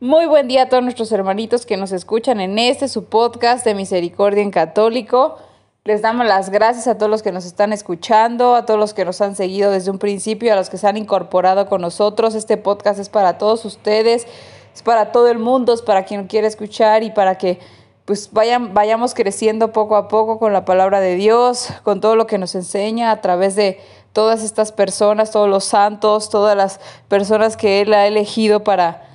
[0.00, 3.76] Muy buen día a todos nuestros hermanitos que nos escuchan en este su podcast de
[3.76, 5.38] Misericordia en Católico.
[5.84, 9.04] Les damos las gracias a todos los que nos están escuchando, a todos los que
[9.04, 12.34] nos han seguido desde un principio, a los que se han incorporado con nosotros.
[12.34, 14.26] Este podcast es para todos ustedes,
[14.74, 17.60] es para todo el mundo, es para quien quiera escuchar y para que
[18.04, 22.26] pues vayan, vayamos creciendo poco a poco con la palabra de Dios, con todo lo
[22.26, 23.80] que nos enseña a través de
[24.12, 29.13] todas estas personas, todos los santos, todas las personas que Él ha elegido para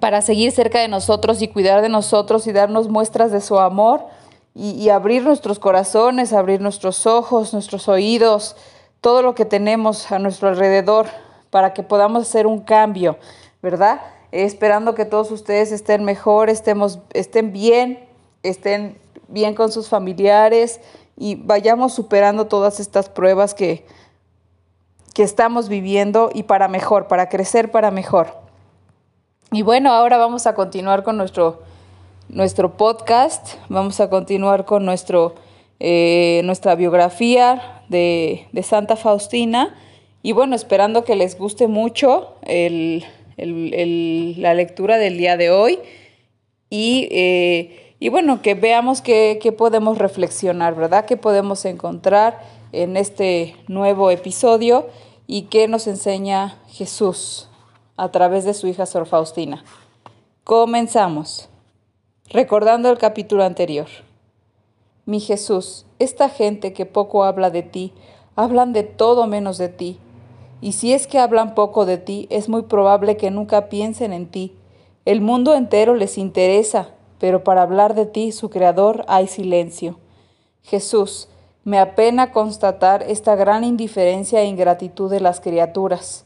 [0.00, 4.06] para seguir cerca de nosotros y cuidar de nosotros y darnos muestras de su amor
[4.54, 8.56] y, abrir nuestros corazones, abrir nuestros ojos, nuestros oídos,
[9.02, 11.06] todo lo que tenemos a nuestro alrededor
[11.50, 13.18] para que podamos hacer un cambio,
[13.62, 14.00] ¿verdad?
[14.32, 18.06] esperando que todos ustedes estén mejor, estemos, estén bien,
[18.42, 20.80] estén bien con sus familiares
[21.16, 23.86] y vayamos superando todas estas pruebas que,
[25.14, 28.45] que estamos viviendo y para mejor, para crecer para mejor.
[29.56, 31.62] Y bueno, ahora vamos a continuar con nuestro,
[32.28, 35.34] nuestro podcast, vamos a continuar con nuestro,
[35.80, 39.74] eh, nuestra biografía de, Santa Faustina.
[40.22, 42.34] Y bueno, esperando que les guste mucho
[43.38, 45.78] la lectura del día de hoy.
[46.68, 51.06] Y, eh, y bueno, que veamos qué, qué podemos reflexionar, ¿verdad?
[51.06, 52.40] ¿Qué podemos encontrar
[52.72, 54.88] en este nuevo episodio
[55.26, 57.48] y qué nos enseña Jesús
[57.96, 59.64] a través de su hija Sor Faustina.
[60.44, 61.48] Comenzamos.
[62.28, 63.86] Recordando el capítulo anterior.
[65.06, 67.92] Mi Jesús, esta gente que poco habla de ti,
[68.34, 69.98] hablan de todo menos de ti.
[70.60, 74.26] Y si es que hablan poco de ti, es muy probable que nunca piensen en
[74.26, 74.54] ti.
[75.04, 79.98] El mundo entero les interesa, pero para hablar de ti, su Creador, hay silencio.
[80.62, 81.28] Jesús,
[81.64, 86.24] me apena constatar esta gran indiferencia e ingratitud de las criaturas.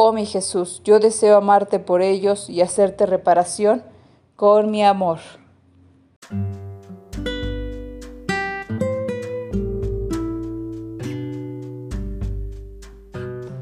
[0.00, 3.82] Oh mi Jesús, yo deseo amarte por ellos y hacerte reparación
[4.36, 5.18] con mi amor.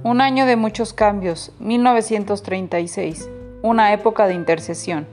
[0.03, 3.31] Un año de muchos cambios, 1936,
[3.63, 5.07] una época de intercesión.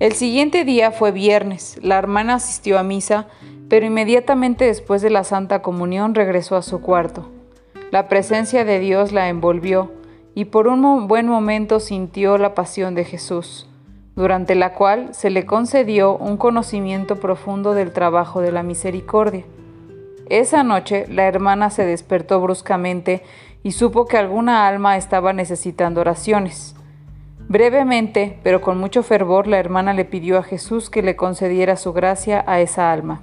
[0.00, 3.26] El siguiente día fue viernes, la hermana asistió a misa,
[3.68, 7.28] pero inmediatamente después de la Santa Comunión regresó a su cuarto.
[7.90, 9.90] La presencia de Dios la envolvió,
[10.34, 13.68] y por un buen momento sintió la pasión de Jesús,
[14.16, 19.44] durante la cual se le concedió un conocimiento profundo del trabajo de la misericordia.
[20.28, 23.22] Esa noche la hermana se despertó bruscamente
[23.62, 26.74] y supo que alguna alma estaba necesitando oraciones.
[27.48, 31.92] Brevemente, pero con mucho fervor, la hermana le pidió a Jesús que le concediera su
[31.92, 33.20] gracia a esa alma.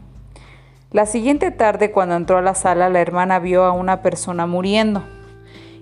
[0.91, 5.03] La siguiente tarde, cuando entró a la sala, la hermana vio a una persona muriendo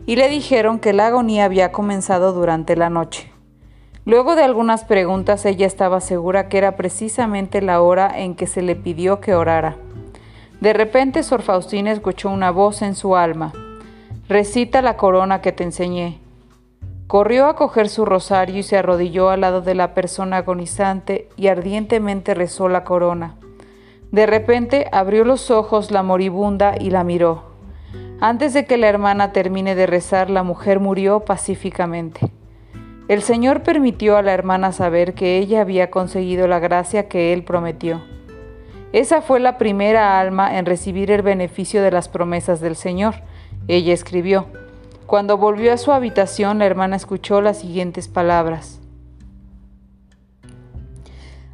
[0.07, 3.29] y le dijeron que la agonía había comenzado durante la noche.
[4.06, 8.62] Luego de algunas preguntas ella estaba segura que era precisamente la hora en que se
[8.62, 9.75] le pidió que orara.
[10.62, 13.51] De repente Sor Faustina escuchó una voz en su alma.
[14.29, 16.19] Recita la corona que te enseñé.
[17.07, 21.47] Corrió a coger su rosario y se arrodilló al lado de la persona agonizante y
[21.47, 23.35] ardientemente rezó la corona.
[24.13, 27.47] De repente abrió los ojos la moribunda y la miró.
[28.19, 32.31] Antes de que la hermana termine de rezar, la mujer murió pacíficamente.
[33.07, 37.44] El Señor permitió a la hermana saber que ella había conseguido la gracia que Él
[37.44, 38.01] prometió.
[38.91, 43.16] Esa fue la primera alma en recibir el beneficio de las promesas del Señor.
[43.67, 44.47] Ella escribió.
[45.05, 48.79] Cuando volvió a su habitación, la hermana escuchó las siguientes palabras.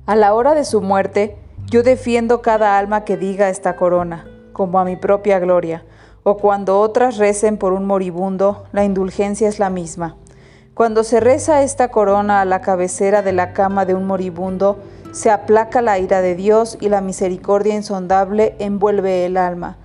[0.05, 1.35] A la hora de su muerte,
[1.69, 5.83] yo defiendo cada alma que diga esta corona, como a mi propia gloria
[6.23, 10.15] o cuando otras recen por un moribundo, la indulgencia es la misma.
[10.73, 14.79] Cuando se reza esta corona a la cabecera de la cama de un moribundo,
[15.11, 19.77] se aplaca la ira de Dios y la misericordia insondable envuelve el alma,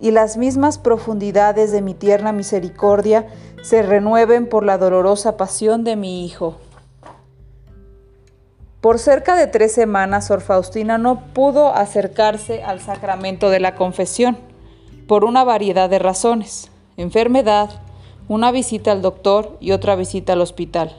[0.00, 3.26] y las mismas profundidades de mi tierna misericordia
[3.62, 6.56] se renueven por la dolorosa pasión de mi Hijo.
[8.80, 14.51] Por cerca de tres semanas, Sor Faustina no pudo acercarse al sacramento de la confesión
[15.12, 17.68] por una variedad de razones, enfermedad,
[18.28, 20.96] una visita al doctor y otra visita al hospital.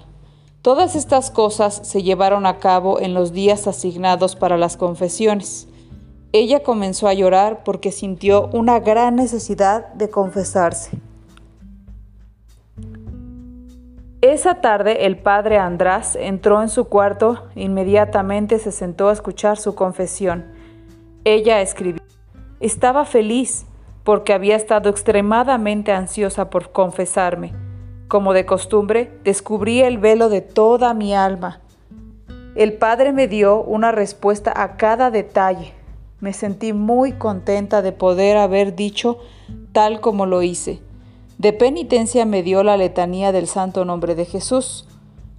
[0.62, 5.68] Todas estas cosas se llevaron a cabo en los días asignados para las confesiones.
[6.32, 10.92] Ella comenzó a llorar porque sintió una gran necesidad de confesarse.
[14.22, 19.74] Esa tarde el padre András entró en su cuarto inmediatamente se sentó a escuchar su
[19.74, 20.46] confesión.
[21.24, 22.04] Ella escribió,
[22.60, 23.66] estaba feliz
[24.04, 27.54] porque había estado extremadamente ansiosa por confesarme.
[28.08, 31.62] Como de costumbre, descubrí el velo de toda mi alma.
[32.56, 35.74] El padre me dio una respuesta a cada detalle.
[36.20, 39.18] Me sentí muy contenta de poder haber dicho
[39.72, 40.80] tal como lo hice.
[41.40, 44.88] De penitencia me dio la letanía del santo nombre de Jesús.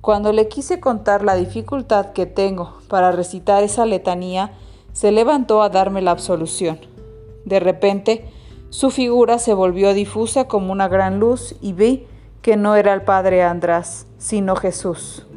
[0.00, 4.50] Cuando le quise contar la dificultad que tengo para recitar esa letanía,
[4.92, 6.78] se levantó a darme la absolución.
[7.44, 8.24] De repente,
[8.74, 12.08] su figura se volvió difusa como una gran luz y vi
[12.42, 15.28] que no era el padre András, sino Jesús.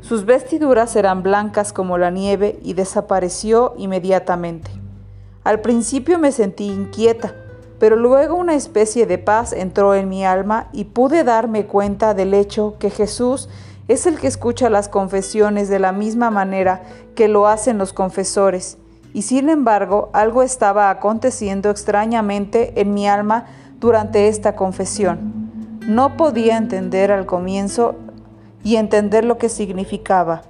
[0.00, 4.70] Sus vestiduras eran blancas como la nieve y desapareció inmediatamente.
[5.44, 7.34] Al principio me sentí inquieta,
[7.78, 12.32] pero luego una especie de paz entró en mi alma y pude darme cuenta del
[12.32, 13.50] hecho que Jesús
[13.86, 18.77] es el que escucha las confesiones de la misma manera que lo hacen los confesores.
[19.14, 23.46] Y sin embargo, algo estaba aconteciendo extrañamente en mi alma
[23.80, 25.80] durante esta confesión.
[25.86, 27.96] No podía entender al comienzo
[28.62, 30.42] y entender lo que significaba.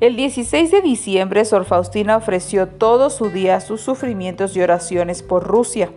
[0.00, 5.44] El 16 de diciembre, Sor Faustina ofreció todo su día sus sufrimientos y oraciones por
[5.44, 5.90] Rusia.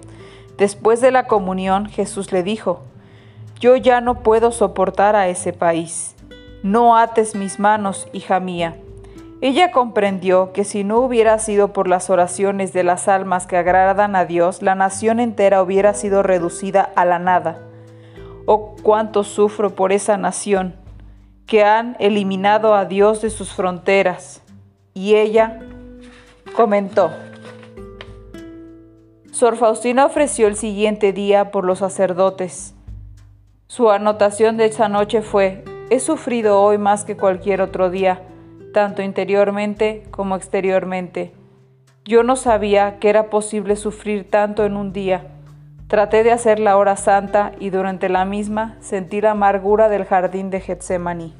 [0.57, 2.81] Después de la comunión, Jesús le dijo,
[3.59, 6.15] Yo ya no puedo soportar a ese país.
[6.63, 8.75] No ates mis manos, hija mía.
[9.43, 14.15] Ella comprendió que si no hubiera sido por las oraciones de las almas que agradan
[14.15, 17.59] a Dios, la nación entera hubiera sido reducida a la nada.
[18.45, 20.75] Oh, cuánto sufro por esa nación
[21.45, 24.41] que han eliminado a Dios de sus fronteras.
[24.93, 25.59] Y ella
[26.55, 27.11] comentó,
[29.33, 32.75] Sor Faustina ofreció el siguiente día por los sacerdotes.
[33.67, 38.21] Su anotación de esa noche fue, he sufrido hoy más que cualquier otro día,
[38.73, 41.31] tanto interiormente como exteriormente.
[42.03, 45.27] Yo no sabía que era posible sufrir tanto en un día.
[45.87, 50.49] Traté de hacer la hora santa y durante la misma sentí la amargura del jardín
[50.49, 51.33] de Getsemaní.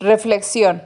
[0.00, 0.82] Reflexión.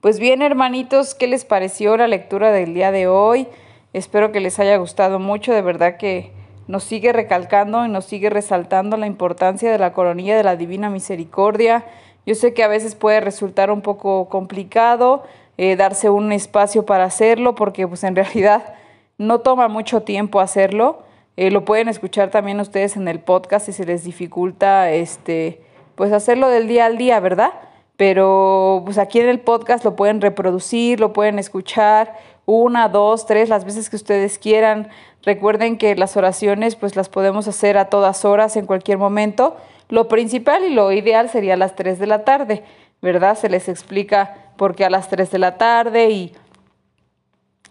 [0.00, 3.46] Pues bien, hermanitos, ¿qué les pareció la lectura del día de hoy?
[3.92, 6.33] Espero que les haya gustado mucho, de verdad que
[6.66, 10.90] nos sigue recalcando y nos sigue resaltando la importancia de la coronilla de la Divina
[10.90, 11.84] Misericordia.
[12.26, 15.24] Yo sé que a veces puede resultar un poco complicado,
[15.58, 18.74] eh, darse un espacio para hacerlo, porque pues en realidad
[19.18, 21.02] no toma mucho tiempo hacerlo.
[21.36, 25.60] Eh, lo pueden escuchar también ustedes en el podcast si se les dificulta este,
[25.96, 27.52] pues hacerlo del día al día, ¿verdad?
[27.96, 32.14] Pero pues aquí en el podcast lo pueden reproducir, lo pueden escuchar
[32.46, 34.88] una, dos, tres, las veces que ustedes quieran.
[35.24, 39.56] Recuerden que las oraciones pues las podemos hacer a todas horas, en cualquier momento.
[39.88, 42.62] Lo principal y lo ideal sería a las 3 de la tarde,
[43.00, 43.36] ¿verdad?
[43.36, 46.34] Se les explica porque a las 3 de la tarde y,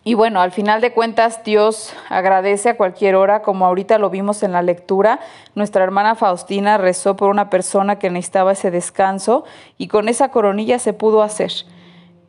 [0.04, 4.42] y bueno, al final de cuentas Dios agradece a cualquier hora, como ahorita lo vimos
[4.42, 5.20] en la lectura.
[5.54, 9.46] Nuestra hermana Faustina rezó por una persona que necesitaba ese descanso
[9.78, 11.52] y con esa coronilla se pudo hacer.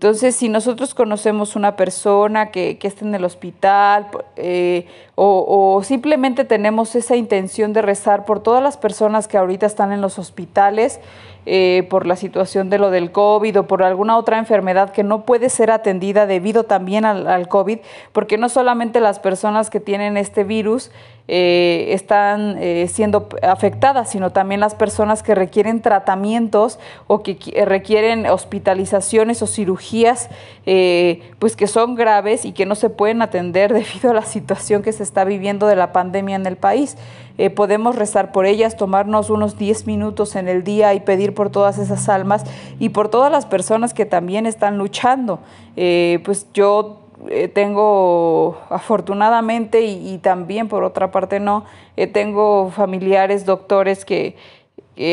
[0.04, 5.82] Entonces, si nosotros conocemos una persona que, que está en el hospital eh, o, o,
[5.82, 10.18] simplemente tenemos esa intención de rezar por todas las personas que ahorita están en los
[10.18, 11.00] hospitales,
[11.46, 15.24] eh, por la situación de lo del COVID o por alguna otra enfermedad que no
[15.24, 17.78] puede ser atendida debido también al, COVID,
[18.12, 20.90] porque no solamente las personas que tienen este virus
[21.26, 28.26] eh, están eh, siendo afectadas, sino también las personas que requieren tratamientos o que requieren
[28.26, 30.28] hospitalizaciones o cirugías,
[30.66, 34.82] eh, pues que son graves y que no se pueden atender debido a la situación
[34.82, 36.96] que se está viviendo de la pandemia en el país.
[37.36, 41.50] Eh, podemos rezar por ellas, tomarnos unos 10 minutos en el día y pedir por
[41.50, 42.44] todas esas almas
[42.78, 45.40] y por todas las personas que también están luchando.
[45.76, 51.64] Eh, pues yo eh, tengo afortunadamente y, también por otra parte no,
[51.96, 54.36] eh, tengo familiares doctores que,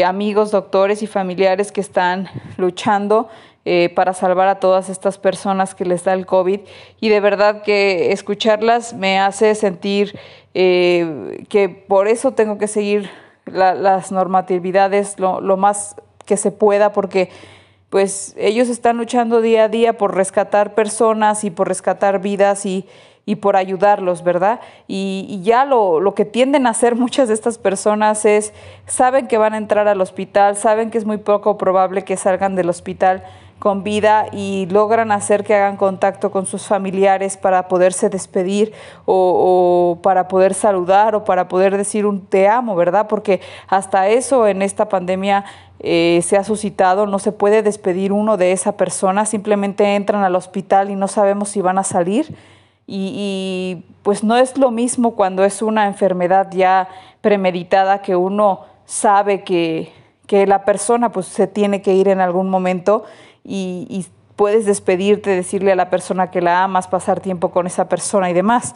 [0.05, 3.29] amigos doctores y familiares que están luchando
[3.95, 6.61] para salvar a todas estas personas que les da el COVID
[6.99, 10.17] y de verdad que escucharlas me hace sentir
[10.53, 13.09] que por eso tengo que seguir
[13.45, 17.29] las normatividades lo, más que se pueda porque
[17.91, 22.87] pues ellos están luchando día a día por rescatar personas y por rescatar vidas y,
[23.25, 24.61] y por ayudarlos, ¿verdad?
[24.87, 28.53] Y, ya lo, lo, que tienden a hacer muchas de estas personas es,
[28.87, 32.55] saben que van a entrar al hospital, saben que es muy poco probable que salgan
[32.55, 33.23] del hospital
[33.61, 38.73] con vida y logran hacer que hagan contacto con sus familiares para poderse despedir
[39.05, 43.05] o, para poder saludar o para poder decir un te amo, ¿verdad?
[43.07, 45.45] Porque hasta eso en esta pandemia
[45.79, 50.35] eh, se ha suscitado, no se puede despedir uno de esa persona, simplemente entran al
[50.35, 52.35] hospital y no sabemos si van a salir.
[52.87, 56.87] Y, pues no es lo mismo cuando es una enfermedad ya
[57.21, 59.93] premeditada que uno sabe que,
[60.25, 63.03] que la persona pues se tiene que ir en algún momento
[63.43, 64.05] y,
[64.35, 68.33] puedes despedirte, decirle a la persona que la amas, pasar tiempo con esa persona y
[68.33, 68.73] demás.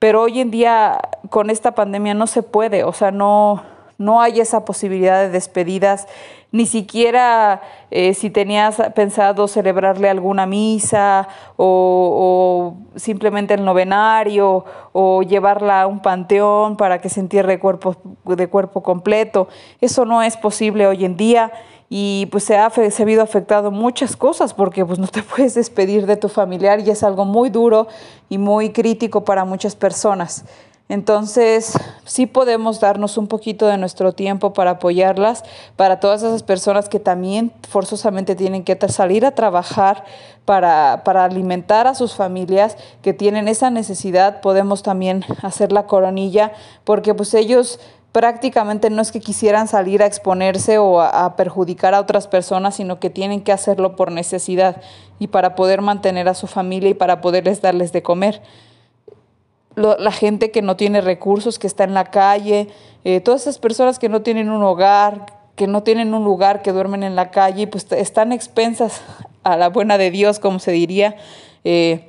[0.00, 0.98] Pero hoy en día
[1.30, 3.62] con esta pandemia no se puede, o sea, no,
[3.98, 6.08] no hay esa posibilidad de despedidas,
[6.52, 7.60] ni siquiera
[7.90, 16.00] eh, si tenías pensado celebrarle alguna misa o, simplemente el novenario o llevarla a un
[16.00, 19.48] panteón para que se entierre cuerpo, de cuerpo completo.
[19.80, 21.52] Eso no es posible hoy en día
[21.88, 25.54] y pues se ha, se ha habido afectado muchas cosas porque pues no te puedes
[25.54, 27.86] despedir de tu familiar y es algo muy duro
[28.28, 30.44] y muy crítico para muchas personas.
[30.88, 31.72] Entonces,
[32.04, 35.42] sí podemos darnos un poquito de nuestro tiempo para apoyarlas,
[35.74, 40.04] para todas esas personas que también forzosamente tienen que salir a trabajar
[40.44, 46.52] para, para, alimentar a sus familias, que tienen esa necesidad, podemos también hacer la coronilla,
[46.84, 47.80] porque pues ellos
[48.16, 52.98] prácticamente no es que quisieran salir a exponerse o a, perjudicar a otras personas, sino
[52.98, 54.80] que tienen que hacerlo por necesidad
[55.18, 58.40] y para poder mantener a su familia y para poderles darles de comer.
[59.74, 62.68] la gente que no tiene recursos, que está en la calle,
[63.04, 66.72] eh, todas esas personas que no tienen un hogar, que no tienen un lugar, que
[66.72, 69.02] duermen en la calle, pues están expensas
[69.44, 71.16] a la buena de Dios, como se diría.
[71.64, 72.08] Eh,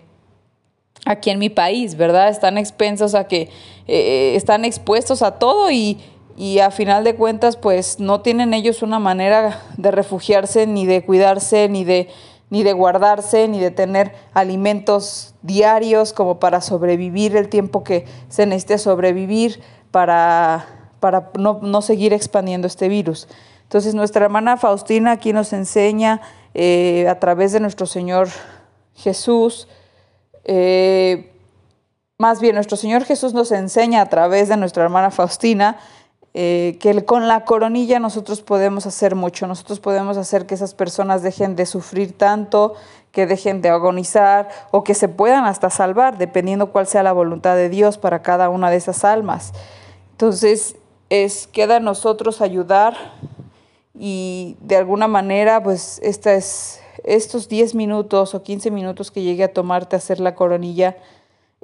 [1.08, 2.30] aquí en mi país, ¿verdad?
[2.30, 3.50] Están expensos a que
[3.88, 6.00] eh, están expuestos a todo y,
[6.36, 11.04] y a final de cuentas pues no tienen ellos una manera de refugiarse ni de
[11.04, 12.10] cuidarse ni de
[12.50, 18.46] ni de guardarse ni de tener alimentos diarios como para sobrevivir el tiempo que se
[18.46, 19.60] necesite sobrevivir
[19.92, 20.66] para,
[21.00, 23.28] para no, no seguir expandiendo este virus.
[23.64, 26.22] Entonces nuestra hermana Faustina aquí nos enseña
[26.54, 28.30] eh, a través de nuestro Señor
[28.96, 29.68] Jesús
[30.48, 31.32] eh,
[32.18, 35.78] más bien, nuestro Señor Jesús nos enseña a través de nuestra hermana Faustina
[36.34, 41.24] eh, que con la coronilla nosotros podemos hacer mucho, nosotros podemos hacer que esas personas
[41.24, 42.76] dejen de sufrir tanto,
[43.12, 47.56] que dejen de agonizar o que se puedan hasta salvar, dependiendo cuál sea la voluntad
[47.56, 49.54] de Dios para cada una de esas almas.
[50.12, 50.76] Entonces,
[51.10, 52.96] es, queda a nosotros ayudar
[53.98, 59.44] y de alguna manera, pues esta es estos 10 minutos o 15 minutos que llegue
[59.44, 60.98] a tomarte hacer la coronilla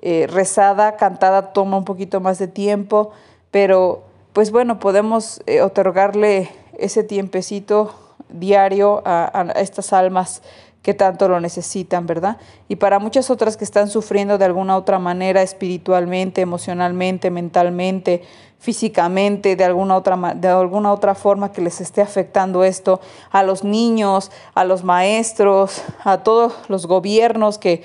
[0.01, 3.11] eh, rezada, cantada, toma un poquito más de tiempo,
[3.51, 7.93] pero pues bueno, podemos eh, otorgarle ese tiempecito
[8.29, 10.41] diario a, estas almas
[10.83, 12.37] que tanto lo necesitan, ¿verdad?
[12.67, 18.21] Y para muchas otras que están sufriendo de alguna otra manera, espiritualmente, emocionalmente, mentalmente,
[18.59, 22.99] físicamente, de alguna otra, de alguna otra forma que les esté afectando esto,
[23.31, 27.83] a los niños, a los maestros, a todos los gobiernos que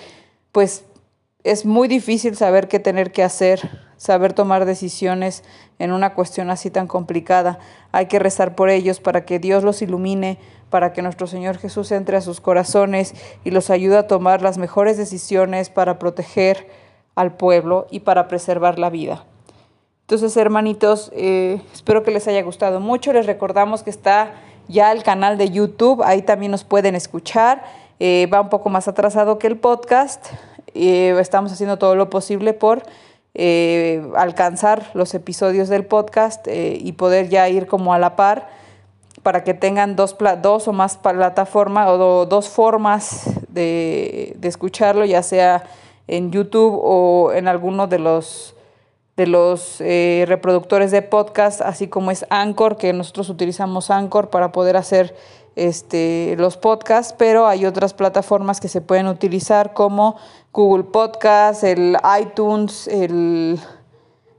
[0.50, 0.85] pues
[1.45, 5.45] es muy difícil saber qué tener que hacer, saber tomar decisiones
[5.78, 7.59] en una cuestión así tan complicada.
[7.93, 10.38] Hay que rezar por ellos para que Dios los ilumine,
[10.70, 14.58] para que nuestro Señor Jesús entre a sus corazones y los ayude a tomar las
[14.58, 16.68] mejores decisiones para proteger
[17.14, 19.25] al pueblo y para preservar la vida.
[20.02, 23.12] Entonces, hermanitos, eh, espero que les haya gustado mucho.
[23.12, 24.32] Les recordamos que está
[24.66, 27.62] ya el canal de YouTube, ahí también nos pueden escuchar.
[28.00, 30.26] Eh, va un poco más atrasado que el podcast.
[30.75, 32.84] Eh, estamos haciendo todo lo posible por
[34.16, 38.48] alcanzar los episodios del podcast y poder ya ir como a la par
[39.22, 45.22] para que tengan dos, dos o más plataformas o dos formas de, de escucharlo, ya
[45.22, 45.64] sea
[46.06, 48.54] en YouTube o en alguno de los
[49.18, 54.52] de los eh, reproductores de podcast, así como es Anchor, que nosotros utilizamos Anchor para
[54.52, 55.12] poder hacer
[55.56, 60.16] este, los podcasts, pero hay otras plataformas que se pueden utilizar como
[60.52, 63.58] Google Podcast, el iTunes, el,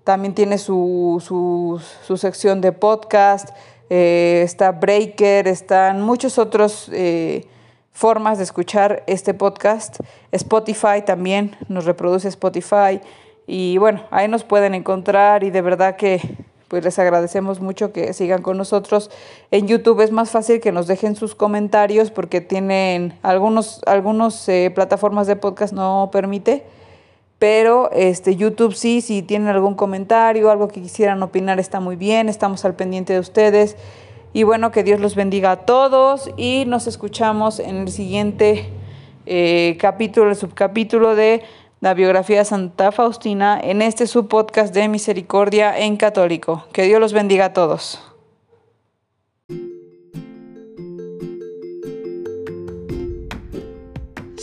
[0.05, 3.49] también tiene su, su, sección de podcast,
[3.89, 7.45] eh, está Breaker, están muchos otros eh,
[7.91, 9.99] formas de escuchar este podcast.
[10.31, 13.01] Spotify también nos reproduce Spotify.
[13.47, 16.21] Y bueno, ahí nos pueden encontrar y de verdad que
[16.69, 19.09] pues les agradecemos mucho que sigan con nosotros.
[19.49, 24.71] En YouTube es más fácil que nos dejen sus comentarios porque tienen algunos, algunos eh,
[24.73, 26.63] plataformas de podcast no permite,
[27.39, 32.27] pero este YouTube sí, si tienen algún comentario, algo que quisieran opinar, está muy bien,
[32.27, 33.77] estamos al pendiente de ustedes.
[34.33, 38.69] Y bueno, que Dios los bendiga a todos y nos escuchamos en el siguiente
[39.25, 41.41] eh, capítulo, el subcapítulo de
[41.79, 46.65] la biografía de Santa Faustina en este subpodcast de Misericordia en Católico.
[46.73, 48.08] Que Dios los bendiga a todos.